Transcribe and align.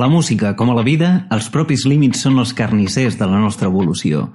La 0.00 0.08
música, 0.08 0.54
com 0.56 0.70
a 0.70 0.74
la 0.78 0.80
vida, 0.80 1.08
els 1.34 1.50
propis 1.52 1.82
límits 1.84 2.22
són 2.24 2.38
els 2.40 2.54
carnissers 2.56 3.18
de 3.20 3.26
la 3.28 3.36
nostra 3.42 3.68
evolució. 3.68 4.30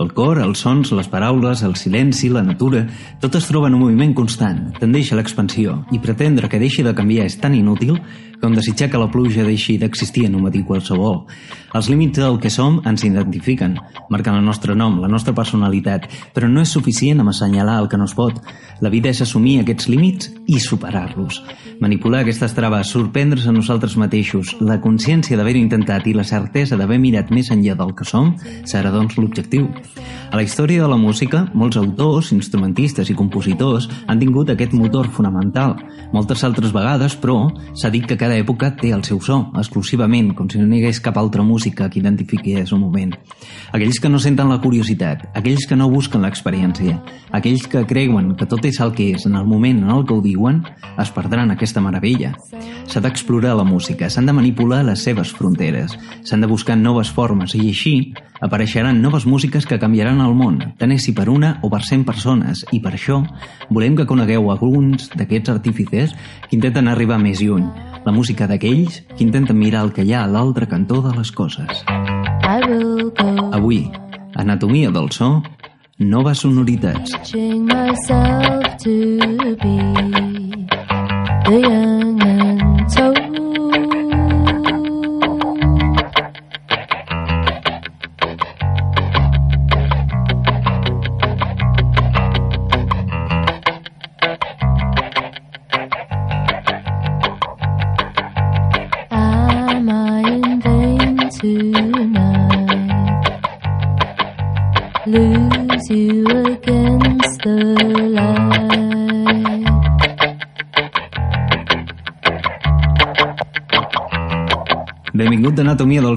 El 0.00 0.08
cor, 0.16 0.38
els 0.40 0.62
sons, 0.64 0.88
les 0.96 1.10
paraules, 1.12 1.60
el 1.66 1.74
silenci, 1.76 2.30
la 2.32 2.40
natura, 2.46 2.86
tot 3.20 3.36
es 3.36 3.44
troba 3.50 3.68
en 3.68 3.76
un 3.76 3.82
moviment 3.82 4.14
constant, 4.16 4.62
tendeix 4.78 5.10
a 5.12 5.18
l'expansió, 5.18 5.74
i 5.92 6.00
pretendre 6.00 6.48
que 6.48 6.62
deixi 6.62 6.80
de 6.86 6.94
canviar 6.96 7.26
és 7.28 7.36
tan 7.42 7.52
inútil 7.52 7.98
com 8.40 8.56
desitjar 8.56 8.88
que 8.88 9.02
la 9.02 9.10
pluja 9.12 9.44
deixi 9.44 9.76
d'existir 9.76 10.24
en 10.30 10.38
un 10.38 10.46
matí 10.46 10.64
qualsevol. 10.64 11.26
Els 11.72 11.88
límits 11.88 12.20
del 12.20 12.36
que 12.36 12.50
som 12.52 12.80
ens 12.84 13.04
identifiquen, 13.06 13.78
marquen 14.12 14.36
el 14.36 14.44
nostre 14.44 14.74
nom, 14.76 14.98
la 15.00 15.08
nostra 15.08 15.32
personalitat, 15.32 16.04
però 16.36 16.50
no 16.50 16.60
és 16.60 16.72
suficient 16.76 17.22
amb 17.22 17.32
assenyalar 17.32 17.78
el 17.80 17.88
que 17.88 17.96
no 17.96 18.04
es 18.04 18.12
pot. 18.12 18.42
La 18.84 18.90
vida 18.92 19.08
és 19.08 19.22
assumir 19.24 19.58
aquests 19.62 19.88
límits 19.88 20.28
i 20.52 20.60
superar-los. 20.60 21.40
Manipular 21.80 22.20
aquestes 22.22 22.52
traves, 22.52 22.92
sorprendre's 22.92 23.48
a 23.48 23.54
nosaltres 23.56 23.96
mateixos, 23.96 24.52
la 24.60 24.80
consciència 24.84 25.38
d'haver-ho 25.38 25.62
intentat 25.62 26.06
i 26.10 26.16
la 26.18 26.28
certesa 26.28 26.76
d'haver 26.76 27.00
mirat 27.00 27.32
més 27.32 27.48
enllà 27.54 27.78
del 27.78 27.96
que 27.96 28.04
som, 28.04 28.34
serà 28.68 28.92
doncs 28.92 29.16
l'objectiu. 29.16 29.70
A 30.32 30.36
la 30.36 30.46
història 30.46 30.80
de 30.80 30.88
la 30.88 30.96
música, 30.96 31.42
molts 31.52 31.76
autors, 31.76 32.30
instrumentistes 32.32 33.10
i 33.12 33.14
compositors 33.14 33.84
han 34.08 34.16
tingut 34.16 34.48
aquest 34.48 34.72
motor 34.72 35.10
fonamental. 35.12 35.74
Moltes 36.14 36.40
altres 36.48 36.72
vegades, 36.72 37.18
però, 37.20 37.50
s'ha 37.76 37.90
dit 37.92 38.06
que 38.08 38.16
cada 38.16 38.38
època 38.40 38.70
té 38.80 38.94
el 38.96 39.04
seu 39.04 39.20
so, 39.20 39.36
exclusivament, 39.60 40.30
com 40.32 40.48
si 40.48 40.56
no 40.56 40.72
hi 40.72 40.80
hagués 40.80 41.02
cap 41.04 41.20
altra 41.20 41.44
música 41.44 41.90
que 41.92 42.00
identifiqués 42.00 42.72
un 42.72 42.80
moment. 42.80 43.12
Aquells 43.76 44.00
que 44.00 44.08
no 44.08 44.22
senten 44.24 44.48
la 44.48 44.56
curiositat, 44.64 45.26
aquells 45.36 45.68
que 45.68 45.76
no 45.76 45.90
busquen 45.92 46.24
l'experiència, 46.24 46.96
aquells 47.36 47.68
que 47.68 47.84
creuen 47.84 48.32
que 48.32 48.48
tot 48.48 48.64
és 48.64 48.80
el 48.80 48.96
que 48.96 49.10
és 49.12 49.28
en 49.28 49.36
el 49.36 49.44
moment 49.44 49.84
en 49.84 49.92
el 49.92 50.06
que 50.08 50.16
ho 50.16 50.24
diuen, 50.24 50.64
es 50.96 51.12
perdran 51.12 51.52
aquesta 51.52 51.84
meravella. 51.84 52.32
S'ha 52.88 53.04
d'explorar 53.04 53.52
la 53.60 53.68
música, 53.68 54.08
s'han 54.08 54.32
de 54.32 54.32
manipular 54.40 54.80
les 54.88 55.04
seves 55.04 55.36
fronteres, 55.36 55.92
s'han 56.24 56.40
de 56.40 56.48
buscar 56.48 56.80
noves 56.80 57.12
formes 57.12 57.52
i 57.52 57.66
així 57.68 57.96
apareixeran 58.42 59.00
noves 59.00 59.24
músiques 59.24 59.68
que 59.68 59.78
canviaran 59.78 60.21
el 60.24 60.34
món, 60.38 60.58
tant 60.78 60.92
és 60.94 61.04
si 61.06 61.14
per 61.16 61.28
una 61.30 61.56
o 61.62 61.70
per 61.72 61.82
cent 61.86 62.04
persones, 62.08 62.64
i 62.72 62.80
per 62.82 62.94
això 62.96 63.20
volem 63.70 63.96
que 63.98 64.06
conegueu 64.08 64.50
alguns 64.52 65.10
d'aquests 65.16 65.52
artífices 65.52 66.14
que 66.48 66.56
intenten 66.56 66.88
arribar 66.88 67.18
més 67.22 67.42
lluny, 67.42 67.66
la 68.04 68.14
música 68.14 68.48
d'aquells 68.50 69.02
que 69.12 69.22
intenten 69.24 69.58
mirar 69.58 69.84
el 69.86 69.92
que 69.92 70.06
hi 70.06 70.14
ha 70.14 70.24
a 70.24 70.30
l'altre 70.30 70.68
cantó 70.68 71.02
de 71.02 71.14
les 71.16 71.32
coses. 71.32 71.84
Avui, 73.52 73.84
Anatomia 74.34 74.90
del 74.90 75.10
so, 75.12 75.42
noves 75.98 76.38
sonoritats. 76.38 77.12
myself 77.34 78.76
to 78.78 79.18
be 79.60 79.78
the 81.44 81.60
young 81.60 81.91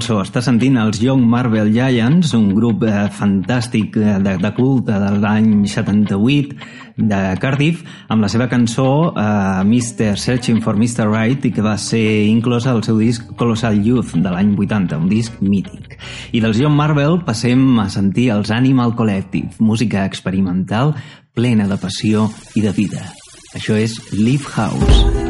So. 0.02 0.18
Està 0.22 0.40
sentint 0.44 0.76
els 0.80 0.98
Young 1.02 1.22
Marvel 1.30 1.68
Giants, 1.74 2.32
un 2.36 2.50
grup 2.56 2.82
eh, 2.86 3.06
fantàstic 3.12 3.96
eh, 4.00 4.16
de, 4.24 4.36
de 4.42 4.50
culte 4.56 4.96
de 5.00 5.10
l'any 5.22 5.66
78 5.68 6.56
de 6.96 7.20
Cardiff, 7.42 7.82
amb 8.12 8.24
la 8.24 8.30
seva 8.32 8.48
cançó 8.50 8.86
eh, 9.12 9.64
Mr. 9.64 10.16
Searching 10.20 10.62
for 10.64 10.78
Mr. 10.78 11.06
Right 11.10 11.44
i 11.48 11.52
que 11.54 11.64
va 11.64 11.76
ser 11.80 12.04
inclosa 12.28 12.72
al 12.72 12.82
seu 12.86 12.98
disc 13.02 13.28
Colossal 13.38 13.78
Youth 13.84 14.16
de 14.16 14.32
l'any 14.32 14.54
80, 14.56 15.02
un 15.02 15.12
disc 15.12 15.38
mític. 15.44 15.98
I 16.32 16.42
dels 16.44 16.62
Young 16.62 16.76
Marvel 16.76 17.20
passem 17.26 17.62
a 17.82 17.90
sentir 17.92 18.30
els 18.36 18.54
Animal 18.54 18.96
Collective, 18.98 19.56
música 19.60 20.04
experimental 20.04 20.96
plena 21.36 21.68
de 21.68 21.80
passió 21.80 22.30
i 22.56 22.64
de 22.64 22.74
vida. 22.76 23.06
Això 23.56 23.76
és 23.76 24.00
Live 24.12 24.52
House. 24.56 25.25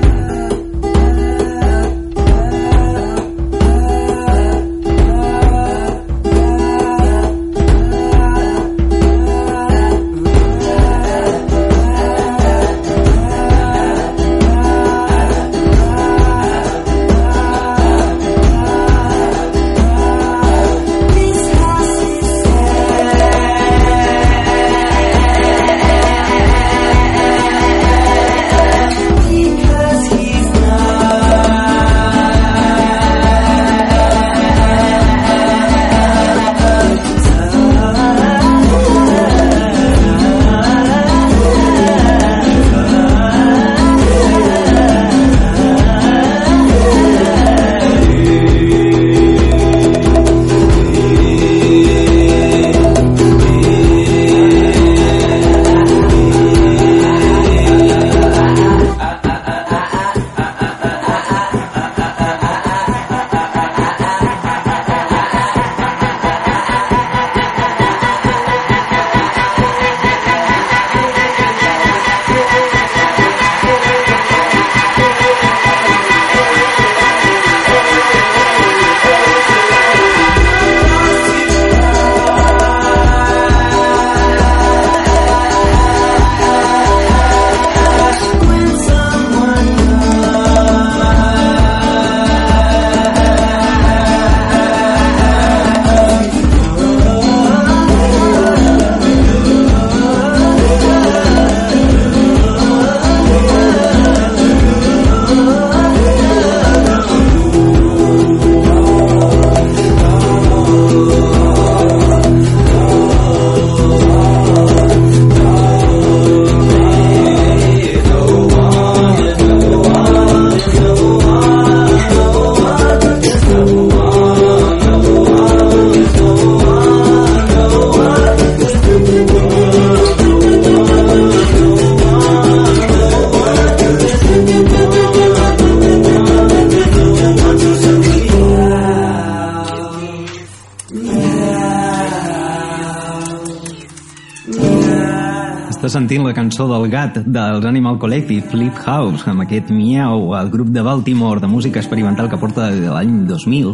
Dels 147.24 147.64
Animal 147.64 147.98
Collective, 147.98 148.48
Flip 148.50 148.76
House, 148.84 149.24
amb 149.30 149.44
aquest 149.44 149.70
miau, 149.72 150.34
el 150.36 150.50
grup 150.52 150.68
de 150.74 150.82
Baltimore 150.84 151.40
de 151.40 151.48
música 151.48 151.80
experimental 151.80 152.28
que 152.28 152.38
porta 152.40 152.68
de 152.74 152.90
l'any 152.90 153.24
2000 153.28 153.72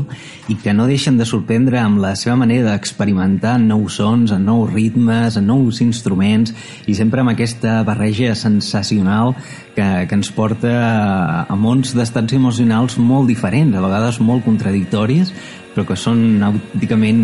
i 0.53 0.57
que 0.63 0.75
no 0.77 0.87
deixen 0.87 1.19
de 1.19 1.27
sorprendre 1.27 1.81
amb 1.81 1.99
la 2.03 2.13
seva 2.19 2.37
manera 2.39 2.71
d'experimentar 2.71 3.57
nous 3.63 3.99
sons, 3.99 4.31
en 4.31 4.47
nous 4.47 4.71
ritmes, 4.71 5.37
en 5.37 5.49
nous 5.51 5.83
instruments 5.83 6.55
i 6.87 6.95
sempre 6.95 7.25
amb 7.25 7.35
aquesta 7.35 7.81
barreja 7.89 8.37
sensacional 8.39 9.35
que, 9.75 9.89
que 10.07 10.19
ens 10.19 10.31
porta 10.37 10.73
a, 10.79 11.43
a 11.49 11.57
mons 11.59 11.97
d'estats 11.99 12.39
emocionals 12.39 12.99
molt 12.99 13.31
diferents, 13.33 13.75
a 13.75 13.83
vegades 13.83 14.21
molt 14.21 14.47
contradictoris, 14.47 15.35
però 15.73 15.87
que 15.89 15.97
són 15.97 16.43
autènticament 16.45 17.23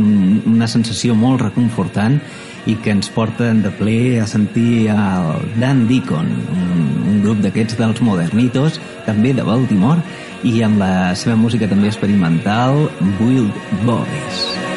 una 0.49 0.69
sensació 0.69 1.15
molt 1.15 1.45
reconfortant 1.47 2.19
i 2.69 2.77
que 2.85 2.93
ens 2.93 3.09
porten 3.11 3.63
de 3.65 3.73
ple 3.81 4.21
a 4.21 4.27
sentir 4.29 4.91
el 4.93 5.49
Dan 5.57 5.87
Deacon, 5.89 6.29
un, 6.53 6.87
un 7.09 7.21
grup 7.25 7.41
d'aquests 7.45 7.81
dels 7.81 8.05
modernitos, 8.05 8.79
també 9.09 9.33
de 9.33 9.47
Baltimore, 9.49 10.05
i 10.45 10.61
amb 10.63 10.85
la 10.85 11.15
seva 11.19 11.39
música 11.41 11.71
també 11.71 11.89
experimental, 11.91 12.87
Wild 13.19 13.57
Boys. 13.89 14.68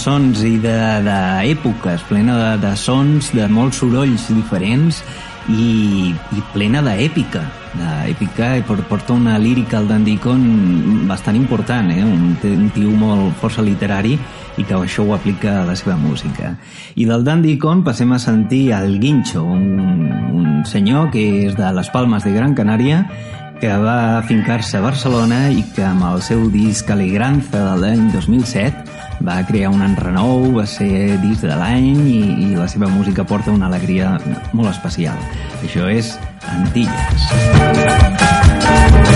Sons 0.00 0.40
i 0.48 0.56
d'èpoques, 0.62 2.04
plena 2.08 2.36
de, 2.38 2.52
de 2.62 2.76
sons, 2.76 3.32
de 3.36 3.48
molts 3.52 3.82
sorolls 3.82 4.28
diferents 4.32 5.02
i, 5.48 6.12
i 6.12 6.44
plena 6.54 6.82
d'èpica 6.84 7.42
d'èpica 7.70 8.48
i 8.58 8.62
porta 8.66 9.14
una 9.14 9.36
lírica 9.38 9.78
al 9.78 9.86
Dandicon 9.88 11.06
bastant 11.08 11.36
important 11.38 11.90
eh? 11.92 12.02
un, 12.02 12.34
un 12.42 12.70
tio 12.74 12.90
molt 12.98 13.36
força 13.42 13.62
literari 13.62 14.16
i 14.58 14.64
que 14.64 14.74
això 14.74 15.04
ho 15.06 15.14
aplica 15.14 15.60
a 15.60 15.66
la 15.68 15.76
seva 15.78 15.96
música 16.00 16.56
i 16.96 17.06
del 17.06 17.24
Dandicon 17.24 17.84
passem 17.86 18.12
a 18.12 18.18
sentir 18.18 18.72
el 18.74 18.98
Guincho 19.02 19.44
un, 19.44 19.68
un 20.34 20.64
senyor 20.66 21.12
que 21.14 21.22
és 21.46 21.58
de 21.58 21.70
les 21.76 21.92
Palmes 21.94 22.26
de 22.26 22.34
Gran 22.34 22.56
Canària 22.58 23.04
que 23.60 23.70
va 23.76 24.24
fincar-se 24.26 24.78
a 24.78 24.84
Barcelona 24.84 25.50
i 25.52 25.62
que 25.76 25.84
amb 25.84 26.08
el 26.10 26.24
seu 26.24 26.48
disc 26.50 26.90
Alegranza 26.90 27.60
de 27.60 27.76
l'any 27.84 28.08
2007 28.16 28.99
va 29.26 29.40
crear 29.48 29.70
un 29.72 29.82
enrenou, 29.84 30.46
va 30.56 30.66
ser 30.68 31.18
disc 31.24 31.44
de 31.44 31.56
l'any 31.56 31.90
i, 32.08 32.20
i 32.46 32.50
la 32.56 32.68
seva 32.68 32.88
música 32.88 33.24
porta 33.24 33.52
una 33.52 33.68
alegria 33.70 34.16
molt 34.52 34.72
especial. 34.72 35.18
Això 35.62 35.88
és 35.92 36.16
Antilles. 36.56 37.28
guincho, 37.60 39.09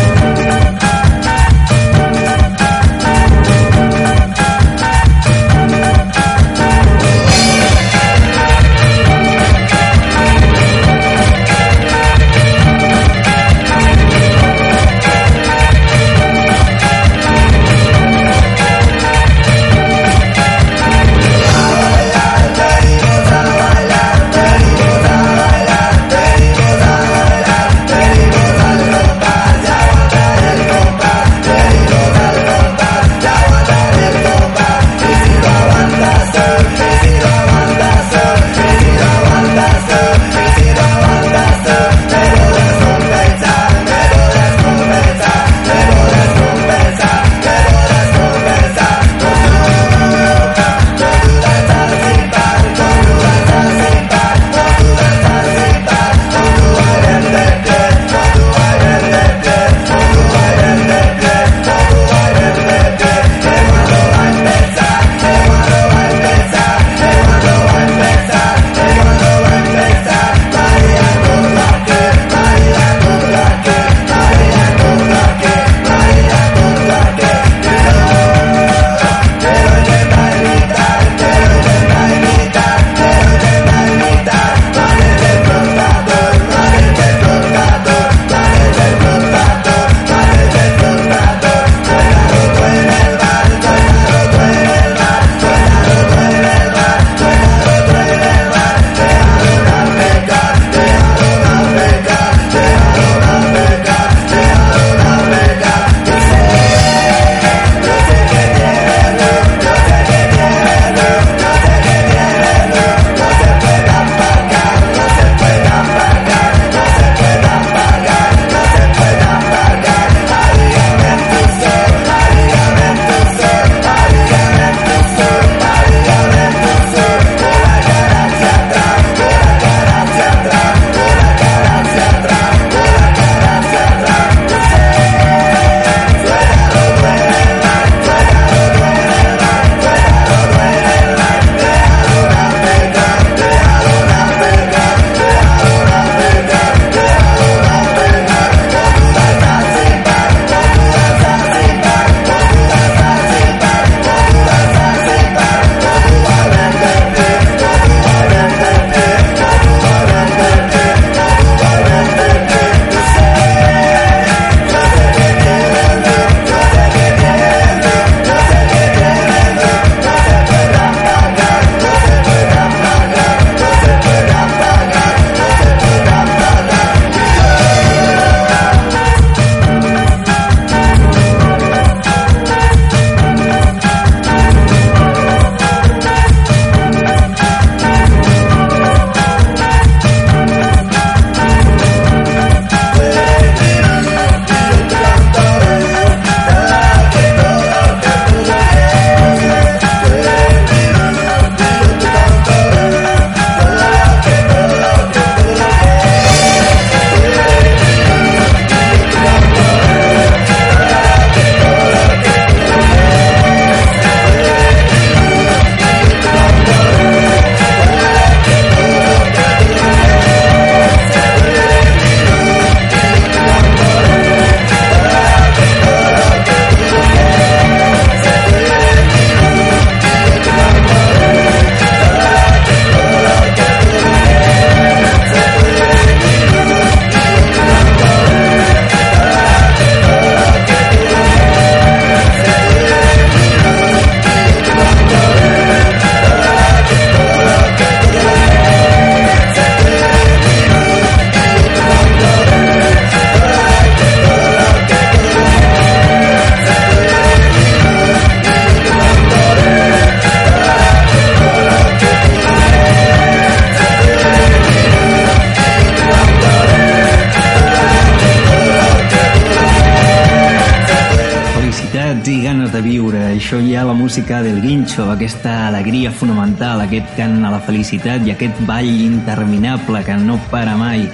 felicitat 277.85 278.25
i 278.25 278.33
aquest 278.33 278.61
ball 278.65 278.89
interminable 278.89 280.03
que 280.05 280.17
no 280.17 280.39
para 280.51 280.77
mai. 280.77 281.05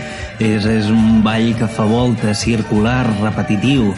És, 0.40 0.64
és 0.64 0.86
un 0.88 1.20
ball 1.22 1.50
que 1.58 1.66
fa 1.68 1.84
volta, 1.84 2.32
circular, 2.34 3.04
repetitiu, 3.20 3.90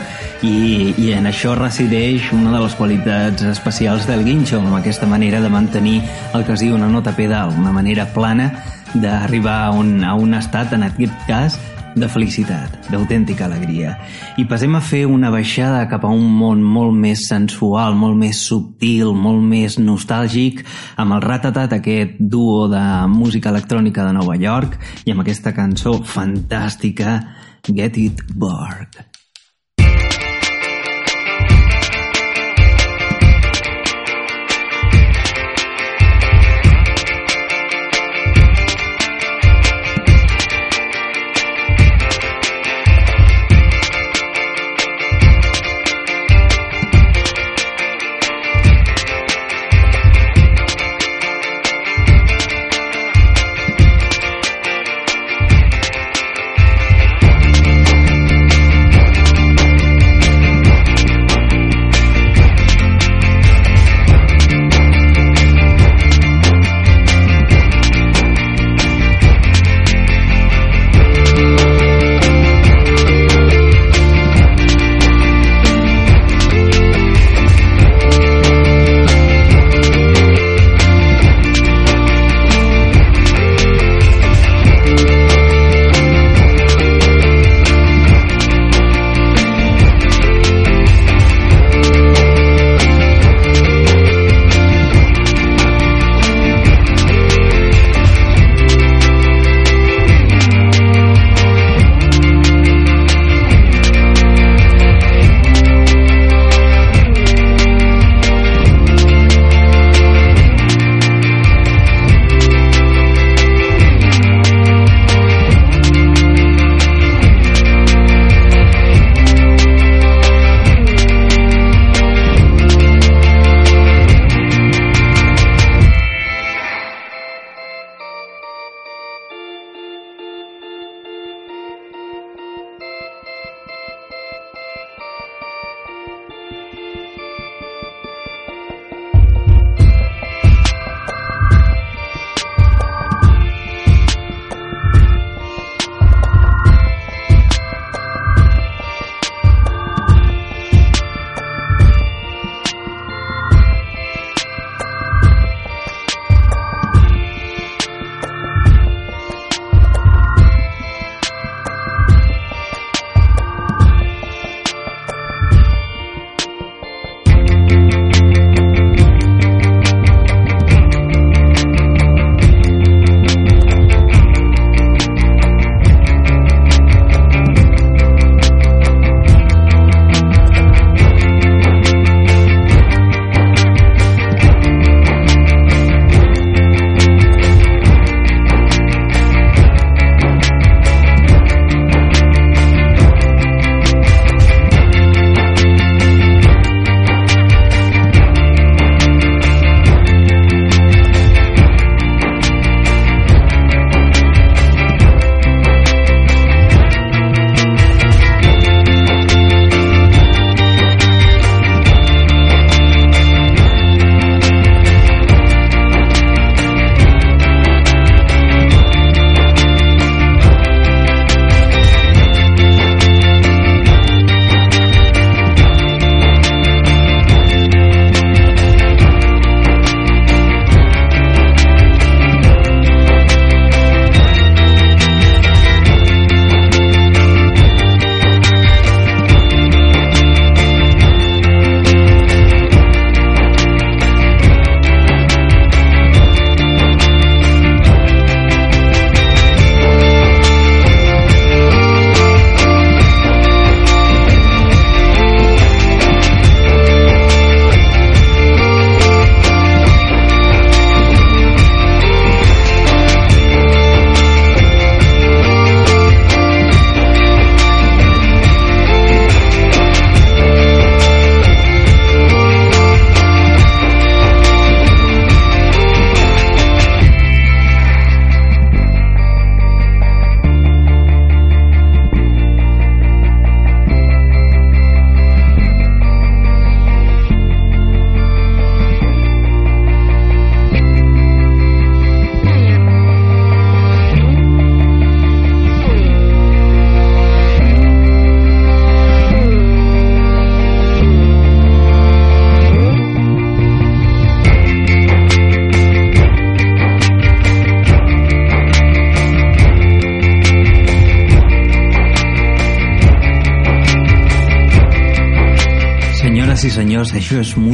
i, 0.43 0.95
i 0.99 1.13
en 1.15 1.29
això 1.29 1.53
resideix 1.55 2.33
una 2.35 2.57
de 2.57 2.63
les 2.65 2.75
qualitats 2.75 3.45
especials 3.47 4.09
del 4.09 4.25
guincho, 4.25 4.59
amb 4.59 4.75
aquesta 4.81 5.07
manera 5.07 5.41
de 5.41 5.53
mantenir 5.53 6.01
el 6.35 6.43
que 6.45 6.57
es 6.57 6.65
diu 6.65 6.75
una 6.75 6.89
nota 6.91 7.13
pedal, 7.15 7.53
una 7.55 7.71
manera 7.71 8.09
plana 8.11 8.51
d'arribar 8.95 9.69
a, 9.69 9.71
un, 9.71 10.03
a 10.03 10.17
un 10.19 10.35
estat, 10.35 10.73
en 10.75 10.89
aquest 10.89 11.15
cas, 11.29 11.61
de 11.95 12.09
felicitat, 12.09 12.89
d'autèntica 12.93 13.47
alegria. 13.47 13.97
I 14.41 14.47
passem 14.49 14.75
a 14.77 14.83
fer 14.85 15.05
una 15.11 15.31
baixada 15.33 15.85
cap 15.91 16.07
a 16.07 16.13
un 16.13 16.25
món 16.39 16.63
molt 16.65 16.97
més 16.97 17.27
sensual, 17.29 17.97
molt 17.99 18.17
més 18.19 18.41
subtil, 18.49 19.13
molt 19.13 19.45
més 19.45 19.79
nostàlgic, 19.83 20.65
amb 20.97 21.19
el 21.19 21.25
Ratatat, 21.25 21.77
aquest 21.77 22.19
duo 22.19 22.67
de 22.73 22.83
música 23.13 23.53
electrònica 23.53 24.07
de 24.09 24.17
Nova 24.17 24.37
York, 24.41 24.79
i 25.05 25.13
amb 25.13 25.25
aquesta 25.27 25.55
cançó 25.57 25.99
fantàstica, 26.03 27.21
Get 27.69 27.99
It 28.01 28.29
Borg. 28.35 29.12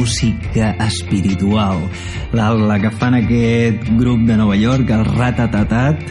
Música 0.09 0.75
espiritual. 0.87 1.77
La, 2.33 2.79
que 2.81 2.89
fan 2.97 3.13
aquest 3.13 3.83
grup 3.99 4.23
de 4.25 4.37
Nova 4.37 4.55
York, 4.57 4.89
el 4.89 5.03
Ratatatat, 5.05 6.01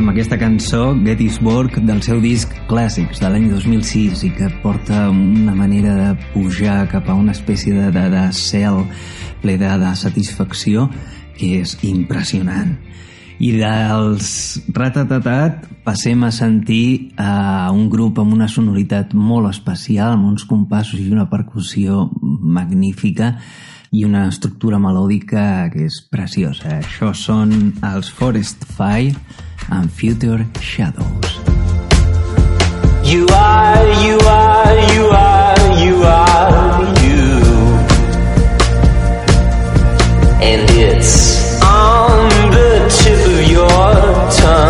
amb 0.00 0.08
aquesta 0.14 0.38
cançó 0.40 0.94
Gettysburg 1.04 1.76
del 1.84 2.00
seu 2.06 2.22
disc 2.24 2.54
Clàssics 2.70 3.20
de 3.20 3.28
l'any 3.28 3.50
2006 3.52 4.24
i 4.24 4.30
que 4.38 4.48
porta 4.62 5.10
una 5.12 5.52
manera 5.54 5.92
de 5.98 6.08
pujar 6.32 6.86
cap 6.88 7.10
a 7.12 7.18
una 7.20 7.36
espècie 7.36 7.76
de, 7.76 7.90
de, 7.92 8.06
de 8.16 8.24
cel 8.32 8.80
ple 9.44 9.58
de, 9.60 9.74
de 9.84 9.92
satisfacció 10.00 10.88
que 11.36 11.58
és 11.60 11.76
impressionant. 11.84 12.78
I 13.42 13.50
dels 13.58 14.28
Ratatatat 14.74 15.66
passem 15.84 16.22
a 16.24 16.30
sentir 16.32 17.14
a 17.18 17.70
un 17.74 17.88
grup 17.90 18.20
amb 18.22 18.32
una 18.36 18.48
sonoritat 18.48 19.14
molt 19.14 19.50
especial, 19.50 20.14
amb 20.14 20.28
uns 20.30 20.46
compassos 20.48 21.00
i 21.02 21.10
una 21.10 21.26
percussió 21.30 22.06
magnífica 22.22 23.34
i 23.94 24.04
una 24.06 24.26
estructura 24.30 24.78
melòdica 24.82 25.68
que 25.72 25.86
és 25.88 26.00
preciosa. 26.10 26.78
Això 26.80 27.12
són 27.14 27.74
els 27.94 28.10
Forest 28.10 28.64
Fire 28.76 29.14
and 29.70 29.90
Future 29.90 30.46
Shadows. 30.60 31.38
You 33.04 33.26
are, 33.28 33.86
you 34.02 34.18
are, 34.18 34.94
you 34.94 35.10
are, 35.10 35.84
you 35.84 36.02
are 36.02 36.54
you 37.04 37.44
And 40.40 40.70
it's 40.70 41.33
time. 44.30 44.63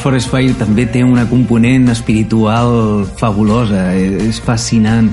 Forest 0.00 0.30
Fire 0.32 0.54
també 0.56 0.86
té 0.88 1.02
una 1.04 1.26
component 1.28 1.90
espiritual 1.92 3.04
fabulosa, 3.20 3.90
eh, 3.92 4.28
és 4.28 4.40
fascinant 4.40 5.10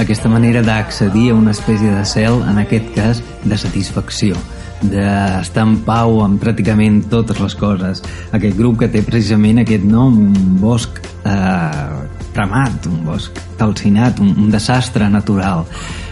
aquesta 0.00 0.30
manera 0.32 0.62
d'accedir 0.64 1.30
a 1.30 1.36
una 1.36 1.52
espècie 1.52 1.92
de 1.92 2.04
cel, 2.08 2.40
en 2.48 2.58
aquest 2.62 2.88
cas, 2.96 3.22
de 3.44 3.58
satisfacció 3.60 4.38
d'estar 4.80 5.66
en 5.66 5.74
pau 5.84 6.22
amb 6.24 6.40
pràcticament 6.40 7.02
totes 7.12 7.40
les 7.42 7.54
coses. 7.60 8.00
Aquest 8.32 8.56
grup 8.56 8.78
que 8.80 8.88
té 8.88 9.02
precisament 9.04 9.60
aquest 9.60 9.84
nom, 9.84 10.16
un 10.30 10.54
bosc 10.62 11.00
eh, 11.28 11.90
cremat, 12.32 12.88
un 12.88 13.02
bosc 13.04 13.36
calcinat, 13.58 14.22
un, 14.24 14.32
un 14.40 14.48
desastre 14.52 15.10
natural. 15.12 15.66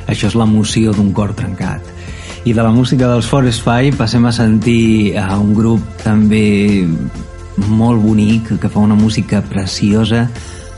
Això 0.08 0.28
és 0.28 0.36
l'emoció 0.36 0.92
d'un 0.92 1.14
cor 1.16 1.32
trencat. 1.38 1.94
I 2.44 2.52
de 2.52 2.60
la 2.60 2.72
música 2.72 3.08
dels 3.08 3.26
Forest 3.28 3.64
Fire 3.64 3.96
passem 3.96 4.28
a 4.28 4.32
sentir 4.36 5.16
a 5.16 5.32
un 5.40 5.54
grup 5.56 5.84
també 6.04 6.84
molt 7.66 8.02
bonic, 8.02 8.54
que 8.60 8.70
fa 8.70 8.80
una 8.84 8.96
música 8.98 9.42
preciosa, 9.42 10.28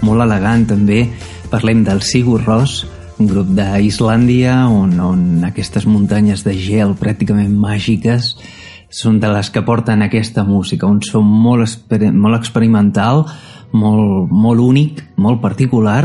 molt 0.06 0.24
elegant 0.24 0.66
també. 0.70 1.04
Parlem 1.50 1.84
del 1.84 2.02
Sigur 2.06 2.40
Rós, 2.44 2.84
un 3.20 3.28
grup 3.28 3.50
d'Islàndia 3.52 4.64
on, 4.72 4.96
on 5.04 5.44
aquestes 5.44 5.84
muntanyes 5.86 6.44
de 6.46 6.54
gel 6.56 6.94
pràcticament 6.96 7.52
màgiques 7.52 8.34
són 8.90 9.20
de 9.22 9.30
les 9.30 9.50
que 9.54 9.62
porten 9.62 10.02
aquesta 10.02 10.42
música, 10.44 10.88
un 10.88 10.98
so 11.06 11.22
molt, 11.22 11.68
exper 11.68 12.10
molt 12.10 12.40
experimental, 12.40 13.24
molt, 13.70 14.32
molt 14.32 14.64
únic, 14.64 15.04
molt 15.16 15.38
particular 15.44 16.02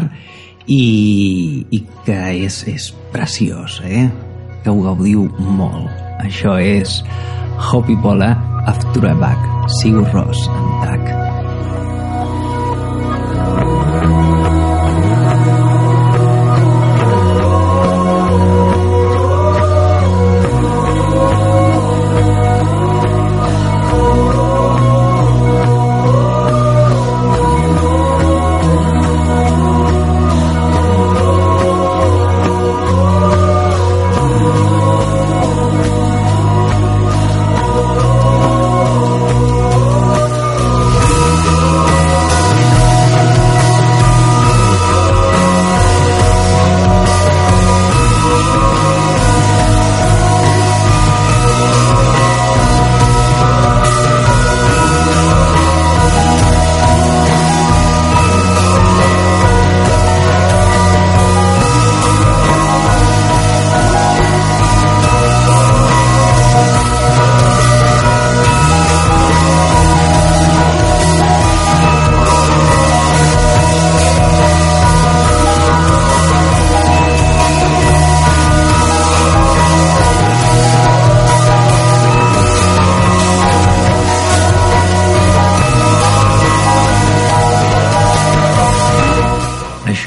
i, 0.68 1.66
i 1.72 1.84
que 2.06 2.22
és, 2.46 2.62
és 2.70 2.92
preciós, 3.14 3.82
eh? 3.86 4.08
que 4.64 4.74
ho 4.74 4.82
gaudiu 4.86 5.30
molt. 5.40 6.05
Això 6.24 6.58
és 6.62 7.02
Hopi 7.72 7.96
Bola 7.96 8.34
Afturabak, 8.68 9.50
Sigur 9.82 10.08
Ros, 10.14 10.48
en 10.50 10.72
TAC. 10.84 11.45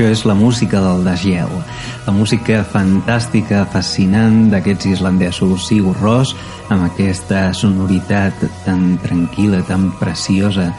És 0.09 0.25
la 0.25 0.35
música 0.35 0.81
del 0.81 1.05
desgel, 1.05 1.51
la 2.07 2.13
música 2.17 2.63
fantàstica, 2.65 3.67
fascinant 3.69 4.49
d'aquests 4.53 4.89
islandesos 4.95 5.67
Sigur 5.69 5.95
Ros, 6.01 6.35
amb 6.73 6.87
aquesta 6.87 7.51
sonoritat 7.53 8.41
tan 8.65 8.97
tranquil·la, 9.05 9.61
tan 9.69 9.91
preciosa, 10.01 10.71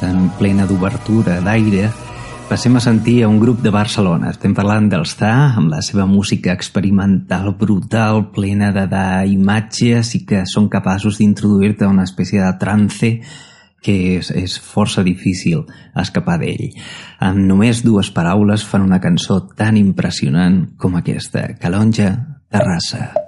tan 0.00 0.30
plena 0.38 0.64
d'obertura, 0.68 1.38
d'aire, 1.44 1.90
passem 2.48 2.78
a 2.78 2.80
sentir 2.80 3.18
a 3.22 3.28
un 3.28 3.36
grup 3.42 3.60
de 3.60 3.70
Barcelona. 3.74 4.30
Estem 4.32 4.54
parlant 4.56 4.88
dels 4.88 5.12
Ta, 5.20 5.34
amb 5.60 5.68
la 5.68 5.82
seva 5.84 6.06
música 6.08 6.54
experimental, 6.56 7.52
brutal, 7.60 8.24
plena 8.32 8.72
d'imatges 8.72 10.14
i 10.16 10.22
que 10.24 10.46
són 10.48 10.70
capaços 10.72 11.20
d'introduir-te 11.20 11.84
una 11.84 12.08
espècie 12.08 12.40
de 12.40 12.54
trance 12.56 13.12
que 13.88 13.96
és, 14.18 14.28
és 14.36 14.58
força 14.60 15.04
difícil 15.06 15.64
escapar 15.96 16.36
d'ell. 16.42 16.68
Amb 17.24 17.40
només 17.48 17.80
dues 17.86 18.12
paraules 18.12 18.66
fan 18.68 18.84
una 18.84 19.00
cançó 19.00 19.40
tan 19.56 19.80
impressionant 19.80 20.66
com 20.76 21.00
aquesta, 21.00 21.48
Calonja 21.62 22.12
Terrassa. 22.52 23.08
Calonja 23.08 23.27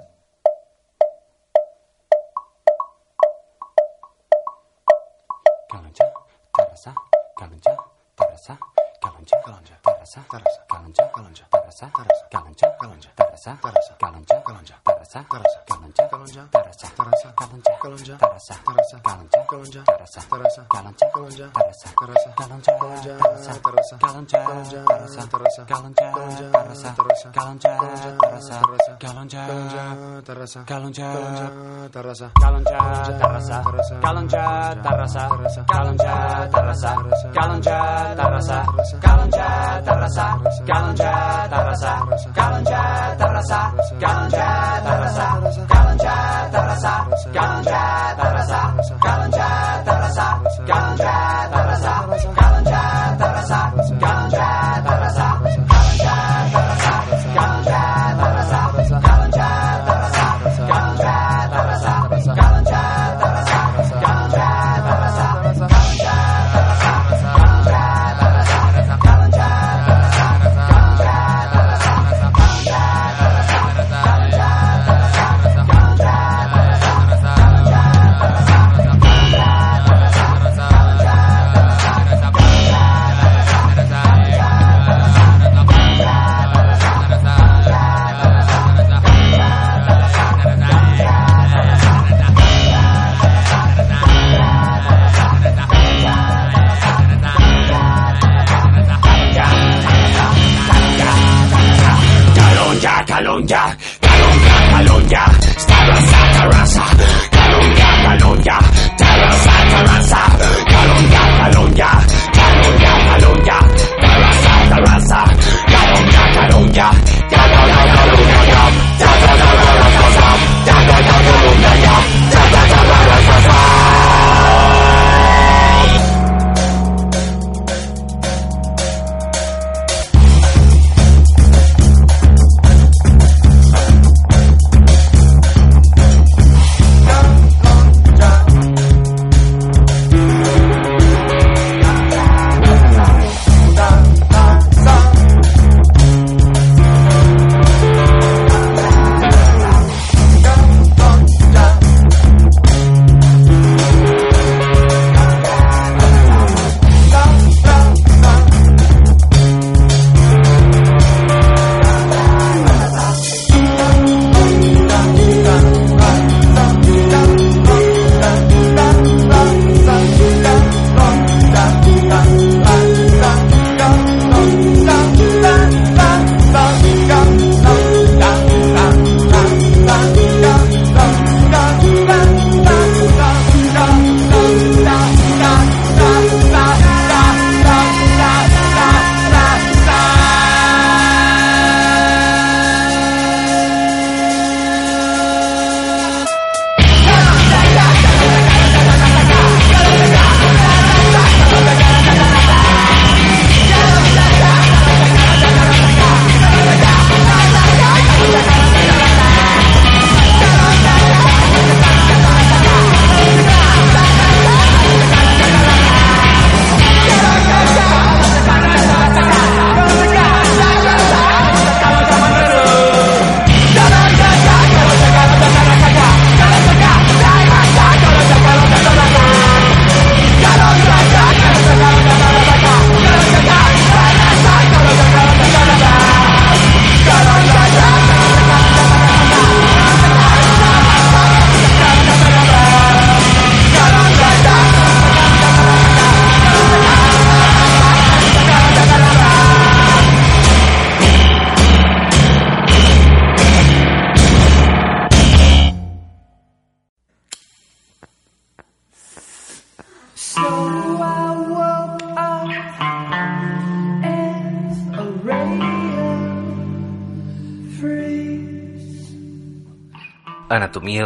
Calonja, 30.71 31.03
ah, 31.03 31.89
Terrassa, 31.91 32.31
Calonja, 32.39 32.77
Terrassa, 33.19 33.61
Calonja, 33.99 34.75
Terrassa, 34.81 35.27
Calonja, 35.67 36.47
Terrassa, 36.47 36.95
Calonja, 37.33 38.15
Terrassa, 38.15 38.65
Calonja, 39.01 39.81
Terrassa, 39.83 40.39
Calonja, 40.65 41.11
Terrassa, 41.49 41.91
Calonja, 42.33 43.15
Terrassa, 43.17 43.73
Calonja, 43.99 44.50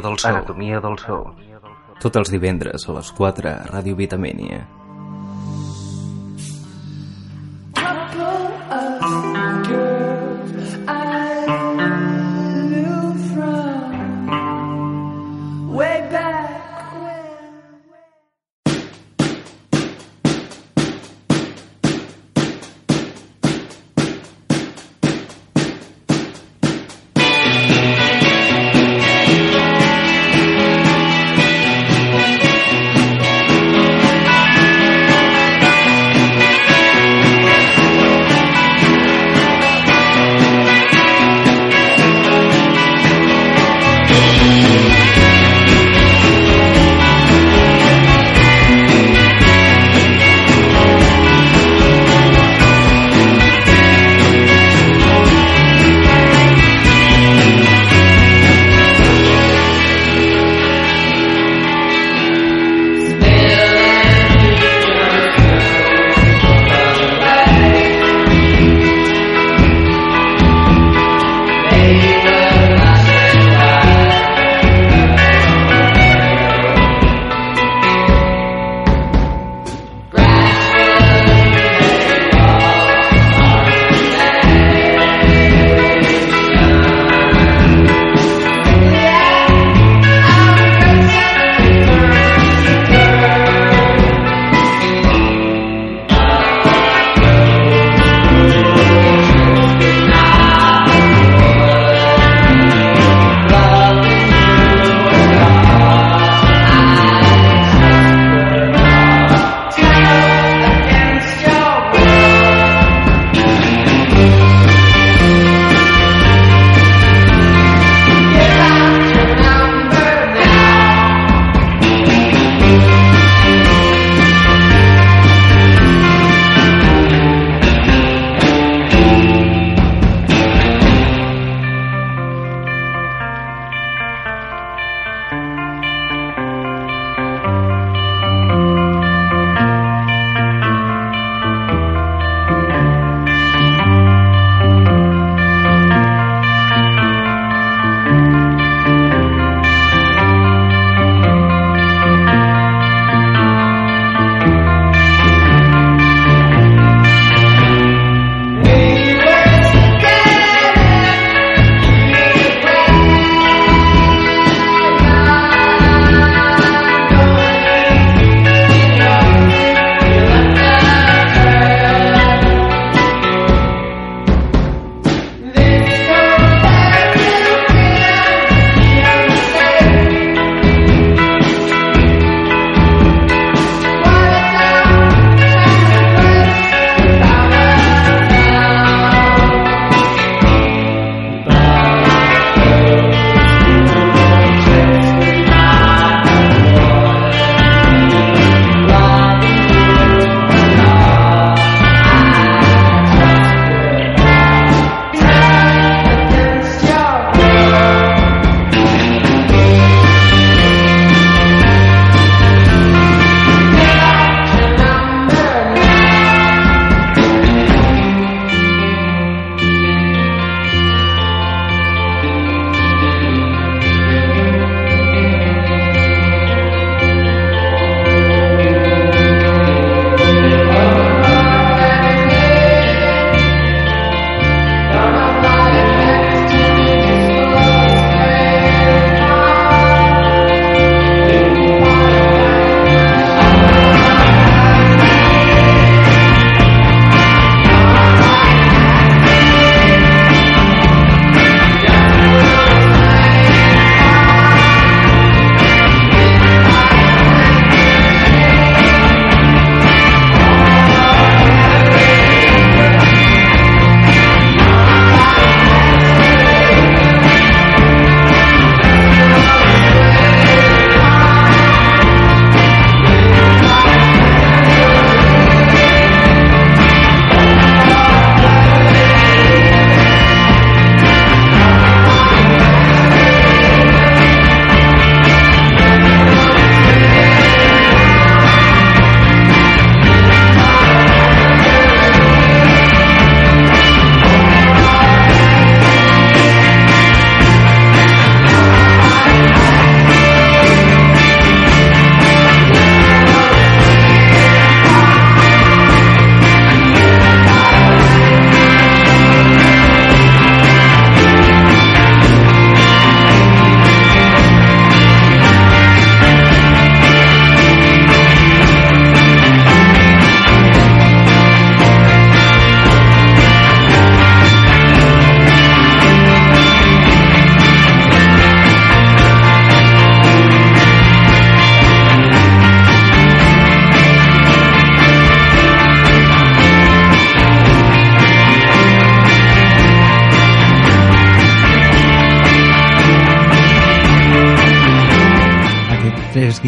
del 0.06 0.18
so. 0.22 0.32
Anatomia 0.32 0.82
del 0.84 0.98
so. 1.02 1.20
Tots 2.04 2.22
els 2.22 2.34
divendres 2.34 2.90
a 2.90 2.98
les 3.00 3.12
4 3.18 3.52
a 3.52 3.60
Ràdio 3.74 3.98
Vitamènia. 4.00 4.66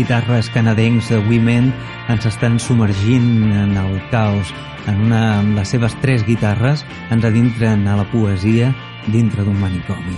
Guitarres 0.07 0.47
canadencs 0.55 1.09
de 1.11 1.17
Women 1.27 1.73
ens 2.07 2.23
estan 2.23 2.61
submergint 2.63 3.51
en 3.51 3.73
el 3.75 3.97
caos. 4.07 4.53
En 4.87 5.01
una 5.03 5.41
amb 5.41 5.57
les 5.57 5.67
seves 5.67 5.97
tres 5.99 6.23
guitarres 6.23 6.85
ens 7.11 7.25
adintren 7.27 7.83
a 7.91 7.97
la 7.99 8.05
poesia 8.07 8.69
dintre 9.11 9.43
d'un 9.43 9.59
manicomi. 9.59 10.15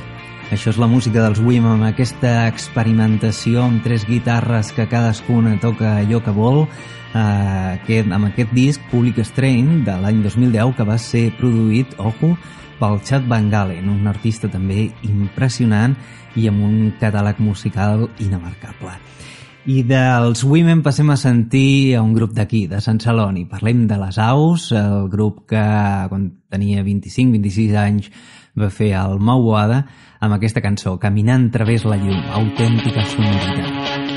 Això 0.53 0.69
és 0.69 0.77
la 0.77 0.85
música 0.85 1.23
dels 1.23 1.41
Women 1.41 1.79
amb 1.79 1.87
aquesta 1.87 2.45
experimentació 2.51 3.63
amb 3.65 3.81
tres 3.81 4.05
guitarres 4.05 4.69
que 4.77 4.85
cadascuna 4.91 5.55
toca 5.57 5.95
allò 6.03 6.21
que 6.21 6.37
vol, 6.37 6.67
eh, 6.67 7.79
aquest, 7.79 8.13
amb 8.13 8.29
aquest 8.29 8.53
disc 8.53 8.85
Public 8.91 9.23
Strain 9.25 9.81
de 9.89 9.97
l'any 9.97 10.21
2010 10.21 10.77
que 10.77 10.85
va 10.85 10.99
ser 11.01 11.31
produït, 11.41 11.97
ojo, 11.97 12.35
pel 12.77 13.01
Chad 13.01 13.25
Van 13.25 13.49
Galen, 13.49 13.89
un 13.89 14.05
artista 14.05 14.53
també 14.53 14.91
impressionant 15.01 15.97
i 16.37 16.45
amb 16.45 16.61
un 16.61 16.93
catàleg 17.01 17.41
musical 17.41 18.05
inamarcable. 18.19 18.99
I 19.67 19.81
dels 19.83 20.45
Women 20.47 20.81
passem 20.85 21.09
a 21.11 21.17
sentir 21.19 21.95
a 21.95 22.01
un 22.01 22.13
grup 22.15 22.31
d'aquí, 22.35 22.65
de 22.71 22.79
Sant 22.81 23.01
Celoni. 23.03 23.43
Parlem 23.49 23.87
de 23.89 23.97
les 23.99 24.17
Aus, 24.23 24.69
el 24.71 25.09
grup 25.11 25.43
que 25.51 25.63
quan 26.09 26.29
tenia 26.49 26.83
25-26 26.85 27.75
anys 27.77 28.07
va 28.59 28.71
fer 28.71 28.93
el 29.01 29.19
Mauada 29.19 29.83
amb 30.19 30.37
aquesta 30.39 30.63
cançó, 30.63 30.95
Caminant 30.99 31.49
través 31.51 31.83
la 31.87 31.99
llum, 31.99 32.23
autèntica 32.39 33.05
sonoritat. 33.11 34.08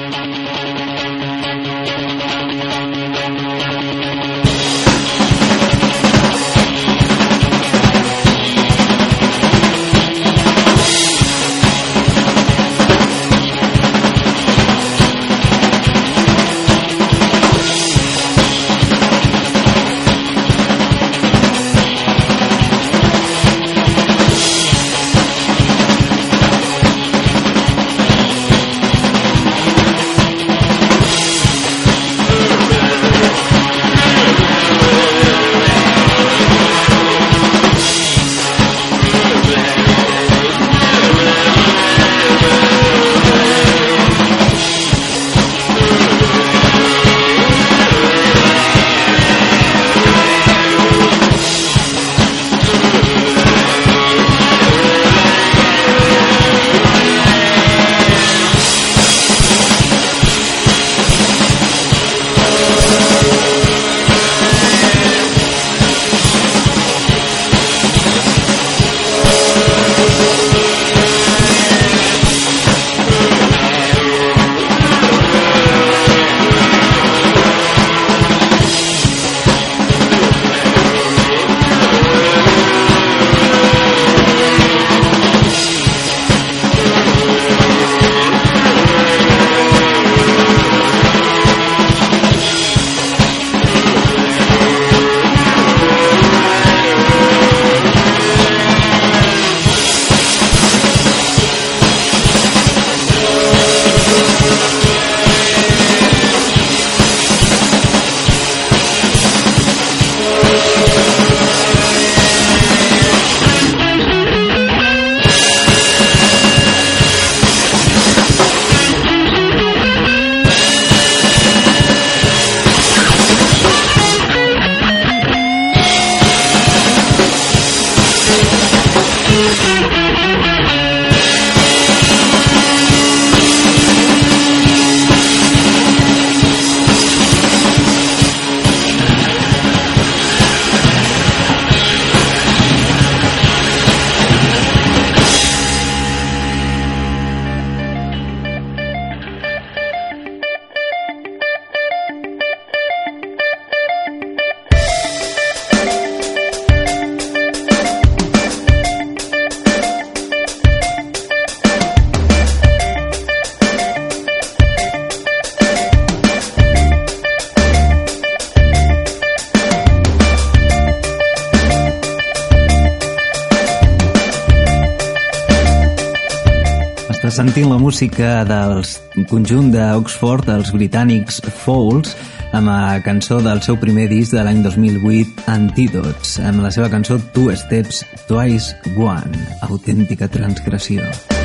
Música 177.83 178.45
del 178.47 178.85
conjunt 179.27 179.73
d'Oxford, 179.75 180.47
els 180.55 180.71
britànics 180.71 181.41
Falls, 181.65 182.15
amb 182.55 182.71
la 182.71 183.01
cançó 183.03 183.41
del 183.43 183.59
seu 183.67 183.79
primer 183.83 184.07
disc 184.13 184.37
de 184.37 184.47
l'any 184.47 184.63
2008, 184.63 185.49
Antídots, 185.51 186.39
amb 186.47 186.63
la 186.63 186.71
seva 186.71 186.91
cançó 186.93 187.19
Two 187.35 187.51
Steps 187.59 188.05
Twice 188.31 188.95
One, 188.95 189.47
autèntica 189.67 190.31
transgressió. 190.31 191.03
Fouls 191.11 191.42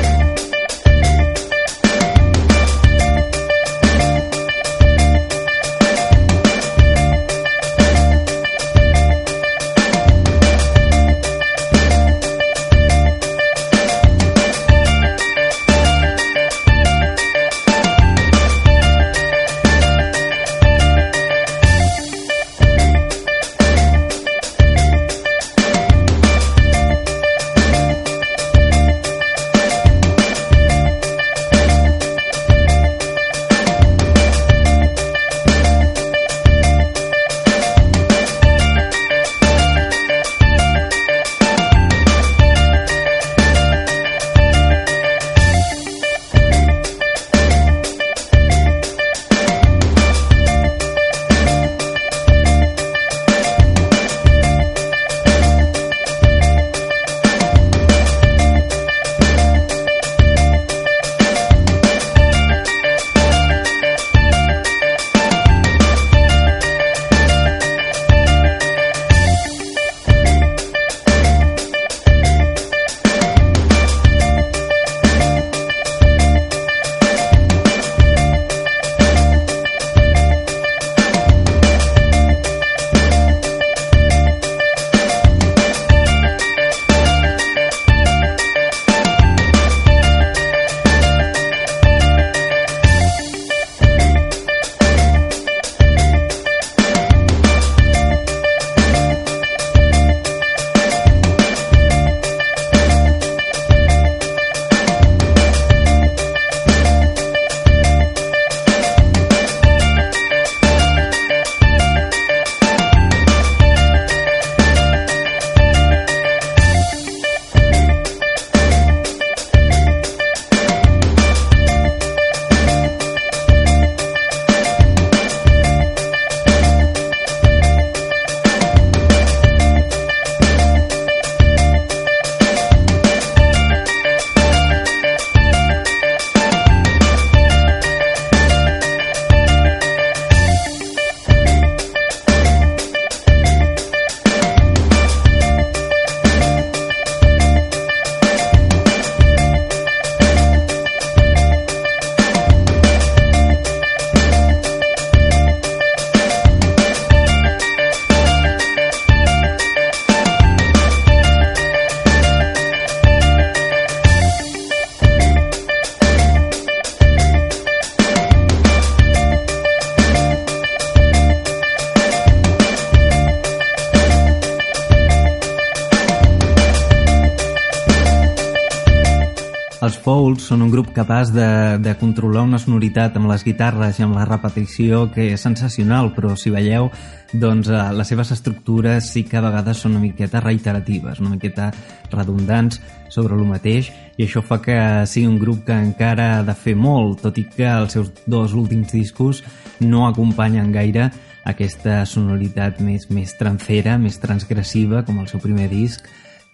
són 180.48 180.62
un 180.64 180.70
grup 180.72 180.94
capaç 180.96 181.28
de, 181.34 181.76
de 181.84 181.92
controlar 182.00 182.46
una 182.46 182.58
sonoritat 182.62 183.18
amb 183.18 183.28
les 183.28 183.42
guitarres 183.44 183.98
i 183.98 184.04
amb 184.06 184.16
la 184.16 184.24
repetició 184.24 185.02
que 185.12 185.26
és 185.34 185.42
sensacional, 185.44 186.08
però 186.16 186.32
si 186.40 186.48
veieu, 186.54 186.88
doncs 187.36 187.68
eh, 187.68 187.80
les 187.92 188.08
seves 188.08 188.30
estructures 188.32 189.10
sí 189.12 189.26
que 189.28 189.36
a 189.36 189.42
vegades 189.44 189.82
són 189.82 189.98
una 189.98 190.06
miqueta 190.06 190.40
reiteratives, 190.40 191.20
una 191.20 191.34
miqueta 191.34 191.68
redundants 192.14 192.80
sobre 193.12 193.36
el 193.36 193.44
mateix, 193.44 193.90
i 194.16 194.24
això 194.24 194.40
fa 194.40 194.60
que 194.64 194.78
sigui 195.10 195.28
un 195.28 195.36
grup 195.42 195.66
que 195.66 195.76
encara 195.76 196.30
ha 196.38 196.46
de 196.46 196.56
fer 196.56 196.76
molt, 196.78 197.20
tot 197.26 197.36
i 197.36 197.44
que 197.44 197.68
els 197.68 197.98
seus 197.98 198.08
dos 198.24 198.56
últims 198.56 198.94
discos 198.96 199.42
no 199.84 200.06
acompanyen 200.06 200.72
gaire 200.72 201.10
aquesta 201.44 202.06
sonoritat 202.08 202.80
més, 202.80 203.10
més 203.12 203.36
trancera, 203.36 203.98
més 204.00 204.16
transgressiva, 204.22 205.04
com 205.04 205.20
el 205.20 205.28
seu 205.28 205.44
primer 205.44 205.68
disc, 205.68 206.08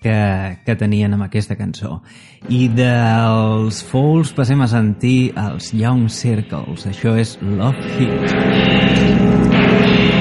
que, 0.05 0.18
que 0.66 0.76
tenien 0.76 1.16
amb 1.16 1.26
aquesta 1.26 1.57
cançó. 1.57 1.98
I 2.52 2.68
dels 2.76 3.80
Fouls 3.88 4.34
passem 4.36 4.61
a 4.61 4.68
sentir 4.68 5.32
els 5.40 5.72
Young 5.72 6.11
Circles. 6.12 6.84
Això 6.92 7.16
és 7.20 7.38
Love 7.40 7.96
Hit. 7.96 9.24
side 9.94 10.13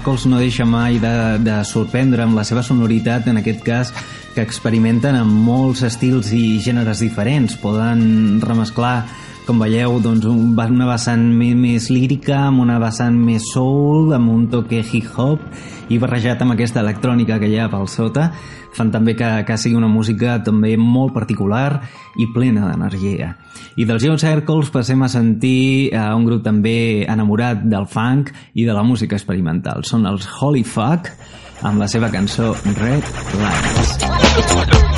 Circles, 0.00 0.24
no 0.24 0.38
deixa 0.40 0.64
mai 0.64 0.96
de, 0.98 1.10
de 1.44 1.58
sorprendre 1.68 2.22
amb 2.24 2.32
la 2.38 2.40
seva 2.48 2.62
sonoritat, 2.64 3.26
en 3.28 3.36
aquest 3.36 3.60
cas, 3.66 3.90
que 4.32 4.40
experimenten 4.40 5.18
amb 5.18 5.34
molts 5.44 5.82
estils 5.84 6.30
i 6.32 6.56
gèneres 6.64 7.02
diferents. 7.04 7.52
Poden 7.60 8.40
remesclar, 8.40 9.02
com 9.44 9.60
veieu, 9.60 9.98
doncs, 10.00 10.24
un- 10.24 10.54
una 10.56 10.86
vessant 10.88 11.20
més, 11.36 11.52
més 11.54 11.90
lírica, 11.92 12.46
amb 12.46 12.60
una 12.64 12.78
vessant 12.80 13.12
més 13.20 13.50
soul, 13.52 14.14
amb 14.16 14.30
un 14.32 14.46
toque 14.48 14.80
hip-hop, 14.80 15.44
i 15.90 15.98
barrejat 15.98 16.42
amb 16.44 16.54
aquesta 16.54 16.80
electrònica 16.84 17.38
que 17.42 17.50
hi 17.50 17.58
ha 17.58 17.68
pel 17.70 17.88
sota, 17.90 18.30
fan 18.76 18.92
també 18.94 19.16
que, 19.18 19.28
que 19.46 19.58
sigui 19.58 19.78
una 19.78 19.90
música 19.90 20.38
també 20.46 20.76
molt 20.78 21.14
particular 21.16 21.80
i 22.18 22.28
plena 22.34 22.68
d'energia. 22.68 23.34
I 23.76 23.86
dels 23.88 24.06
Young 24.06 24.20
Circles 24.22 24.70
passem 24.74 25.02
a 25.02 25.10
sentir 25.10 25.90
a 25.96 26.10
un 26.16 26.26
grup 26.28 26.44
també 26.46 27.06
enamorat 27.06 27.66
del 27.66 27.88
funk 27.90 28.32
i 28.54 28.66
de 28.68 28.76
la 28.76 28.86
música 28.86 29.18
experimental. 29.18 29.84
Són 29.84 30.06
els 30.10 30.28
Holy 30.40 30.64
Fuck 30.64 31.10
amb 31.66 31.82
la 31.82 31.90
seva 31.90 32.10
cançó 32.12 32.54
Red 32.78 33.10
Lines. 33.42 34.89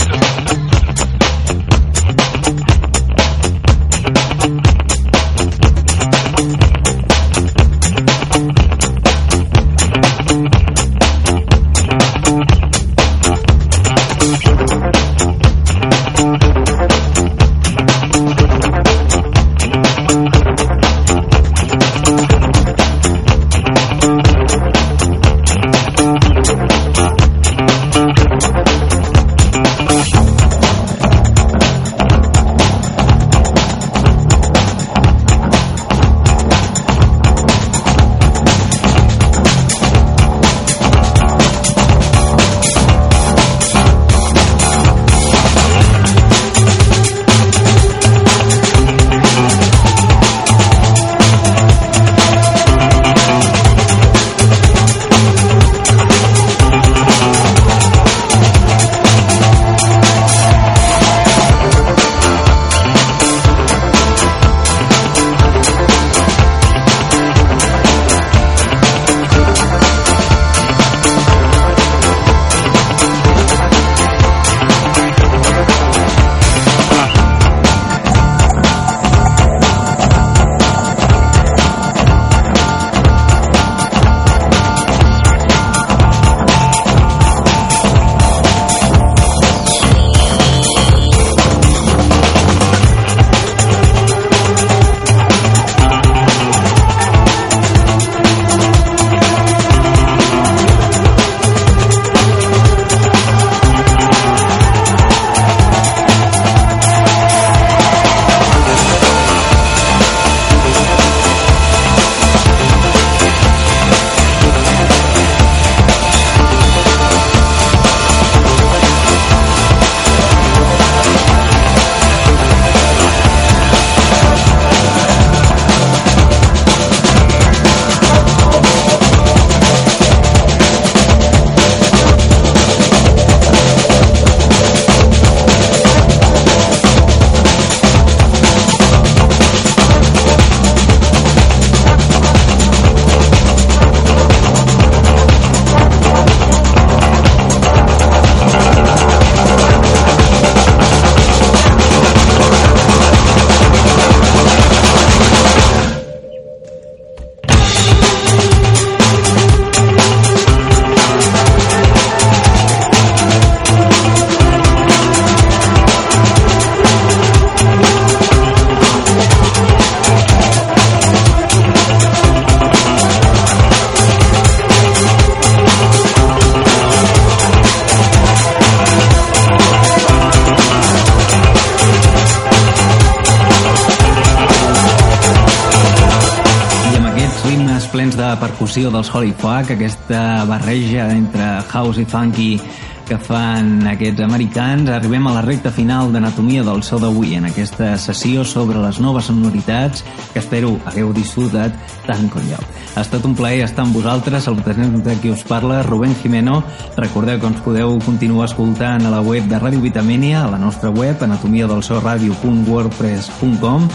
Dels 188.92 189.14
Holy 189.14 189.32
Fuck, 189.32 189.72
aquesta 189.72 190.44
barreja 190.44 191.10
entre 191.10 191.62
house 191.72 192.02
i 192.02 192.04
funky 192.04 192.60
que 193.08 193.16
fan 193.18 193.86
aquests 193.90 194.20
americans, 194.24 194.88
arribem 194.88 195.26
a 195.26 195.32
la 195.34 195.42
recta 195.42 195.70
final 195.74 196.12
d'Anatomia 196.14 196.62
del 196.64 196.82
so 196.86 196.98
d'avui, 197.02 197.34
en 197.36 197.44
aquesta 197.48 197.98
sessió 198.00 198.44
sobre 198.46 198.78
les 198.80 199.00
noves 199.02 199.24
sonoritats 199.28 200.04
que 200.32 200.38
espero 200.40 200.80
hagueu 200.88 201.12
disfrutat 201.16 201.72
tant 202.06 202.28
com 202.32 202.42
jo. 202.48 202.56
Ha 202.94 203.00
estat 203.02 203.24
un 203.28 203.34
plaer 203.36 203.64
estar 203.66 203.84
amb 203.84 203.96
vosaltres, 203.96 204.48
el 204.48 204.56
de 204.62 205.14
qui 205.20 205.30
us 205.30 205.44
parla, 205.44 205.82
Rubén 205.82 206.14
Jimeno. 206.22 206.62
Recordeu 206.96 207.40
que 207.40 207.46
ens 207.50 207.60
podeu 207.60 207.98
continuar 208.06 208.46
escoltant 208.48 209.06
a 209.06 209.10
la 209.10 209.20
web 209.20 209.44
de 209.50 209.58
Ràdio 209.58 209.80
Vitamínia, 209.80 210.44
a 210.44 210.50
la 210.50 210.58
nostra 210.58 210.90
web, 210.90 211.22
anatomiadelsorradio.wordpress.com, 211.22 213.88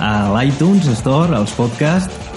a 0.00 0.30
l'iTunes 0.34 0.86
Store, 0.98 1.36
als 1.36 1.52
podcasts 1.52 2.33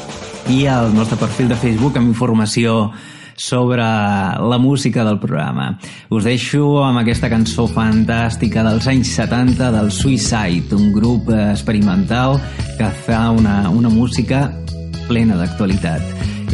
i 0.49 0.65
al 0.67 0.93
nostre 0.95 1.17
perfil 1.19 1.49
de 1.51 1.55
Facebook 1.59 1.97
amb 1.99 2.07
informació 2.07 2.91
sobre 3.35 3.83
la 3.83 4.57
música 4.57 5.03
del 5.03 5.19
programa. 5.19 5.77
Us 6.09 6.23
deixo 6.25 6.83
amb 6.85 7.01
aquesta 7.01 7.29
cançó 7.29 7.67
fantàstica 7.67 8.63
dels 8.65 8.87
anys 8.87 9.11
70 9.17 9.71
del 9.75 9.91
Suicide, 9.91 10.75
un 10.75 10.93
grup 10.95 11.29
experimental 11.35 12.39
que 12.79 12.89
fa 13.05 13.27
una, 13.31 13.69
una 13.69 13.91
música 13.91 14.47
plena 15.07 15.37
d'actualitat. 15.39 16.01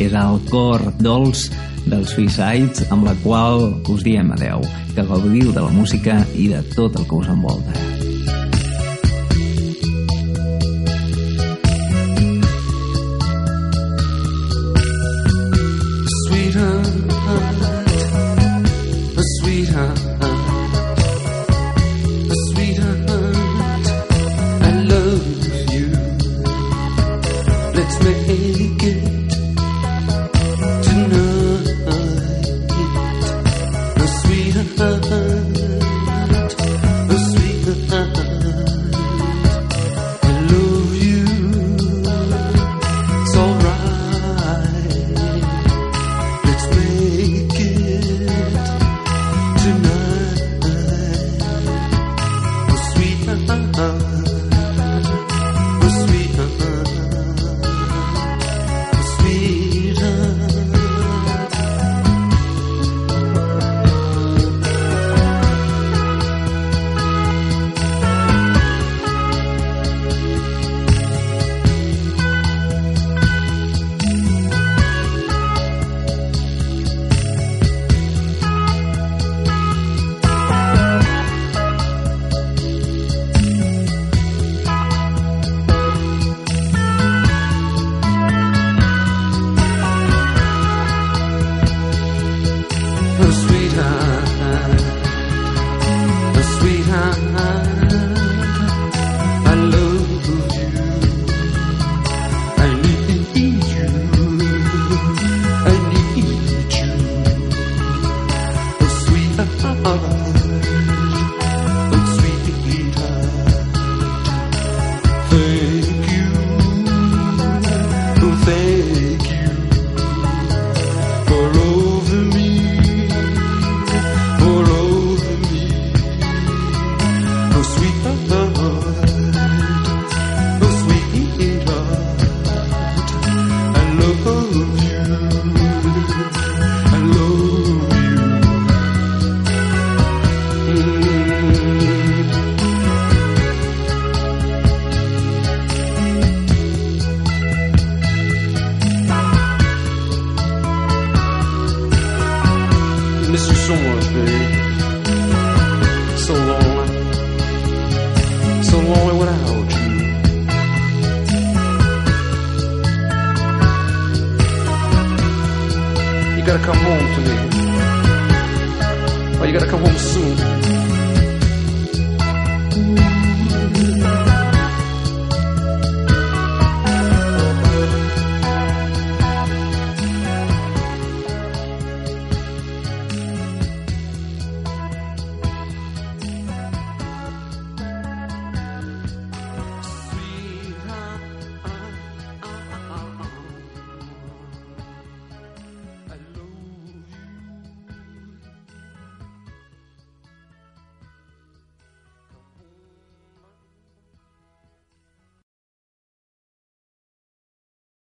És 0.01 0.15
el 0.17 0.41
cor 0.49 0.81
dolç 0.99 1.49
dels 1.85 2.15
Suicides 2.15 2.87
amb 2.89 3.05
la 3.07 3.13
qual 3.21 3.69
us 3.93 4.01
diem 4.05 4.33
adeu, 4.33 4.65
que 4.95 5.05
gaudiu 5.05 5.53
de 5.53 5.61
la 5.61 5.71
música 5.73 6.23
i 6.33 6.49
de 6.49 6.63
tot 6.73 6.97
el 6.97 7.07
que 7.07 7.21
us 7.21 7.29
envolta. 7.29 8.12